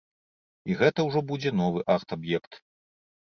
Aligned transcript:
І 0.69 0.77
гэта 0.79 1.03
ўжо 1.09 1.21
будзе 1.31 1.51
новы 1.59 1.83
арт-аб'ект. 1.97 2.59